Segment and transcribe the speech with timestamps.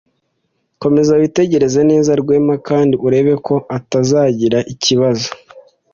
[0.81, 5.29] Komeza witegereze neza Rwema kandi urebe ko atazagira ikibazo.